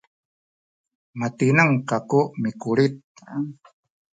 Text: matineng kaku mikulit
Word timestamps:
matineng 1.19 1.73
kaku 1.89 2.21
mikulit 2.41 2.95